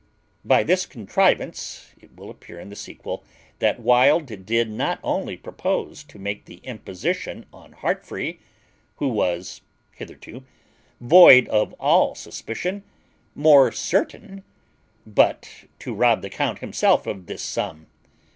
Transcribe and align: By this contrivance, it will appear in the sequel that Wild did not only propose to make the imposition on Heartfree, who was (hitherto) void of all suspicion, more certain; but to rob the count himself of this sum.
By 0.43 0.63
this 0.63 0.87
contrivance, 0.87 1.93
it 2.01 2.15
will 2.15 2.31
appear 2.31 2.59
in 2.59 2.69
the 2.69 2.75
sequel 2.75 3.23
that 3.59 3.79
Wild 3.79 4.25
did 4.47 4.67
not 4.71 4.99
only 5.03 5.37
propose 5.37 6.03
to 6.05 6.17
make 6.17 6.45
the 6.45 6.55
imposition 6.63 7.45
on 7.53 7.73
Heartfree, 7.73 8.39
who 8.95 9.09
was 9.09 9.61
(hitherto) 9.91 10.43
void 10.99 11.47
of 11.49 11.73
all 11.73 12.15
suspicion, 12.15 12.81
more 13.35 13.71
certain; 13.71 14.43
but 15.05 15.65
to 15.77 15.93
rob 15.93 16.23
the 16.23 16.31
count 16.31 16.57
himself 16.57 17.05
of 17.05 17.27
this 17.27 17.43
sum. 17.43 17.85